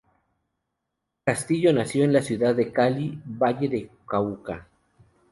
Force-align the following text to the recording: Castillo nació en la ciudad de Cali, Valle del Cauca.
Castillo 1.23 1.71
nació 1.73 2.03
en 2.05 2.11
la 2.13 2.23
ciudad 2.23 2.55
de 2.55 2.71
Cali, 2.71 3.21
Valle 3.23 3.69
del 3.69 3.91
Cauca. 4.07 4.67